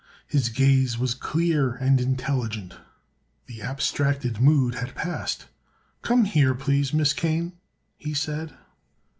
[0.25, 2.75] His gaze was clear and intelligent;
[3.45, 5.45] the abstracted mood had passed.
[6.01, 7.53] "Come here, please, Miss Kane,"
[7.99, 8.51] he said.